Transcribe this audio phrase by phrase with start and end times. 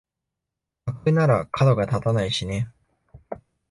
[0.87, 2.71] 架空ならかどが立たないしね